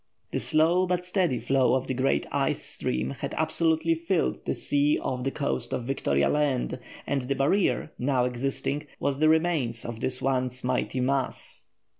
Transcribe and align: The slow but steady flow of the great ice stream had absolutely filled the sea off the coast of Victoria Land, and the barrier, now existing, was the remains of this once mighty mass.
The 0.31 0.39
slow 0.39 0.87
but 0.87 1.05
steady 1.05 1.37
flow 1.37 1.75
of 1.75 1.85
the 1.85 1.93
great 1.93 2.25
ice 2.31 2.63
stream 2.65 3.11
had 3.19 3.35
absolutely 3.37 3.93
filled 3.93 4.43
the 4.47 4.55
sea 4.55 4.97
off 4.97 5.23
the 5.23 5.29
coast 5.29 5.73
of 5.73 5.83
Victoria 5.83 6.27
Land, 6.27 6.79
and 7.05 7.21
the 7.21 7.35
barrier, 7.35 7.91
now 7.99 8.25
existing, 8.25 8.87
was 8.99 9.19
the 9.19 9.29
remains 9.29 9.85
of 9.85 9.99
this 9.99 10.19
once 10.19 10.63
mighty 10.63 11.01
mass. 11.01 11.65